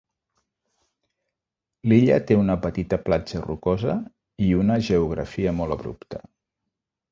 L'illa 1.91 2.17
té 2.31 2.37
una 2.45 2.55
petita 2.65 2.99
platja 3.03 3.43
rocosa 3.45 3.99
i 4.49 4.51
una 4.65 4.81
geografia 4.91 5.57
molt 5.63 5.79
abrupta. 5.79 6.27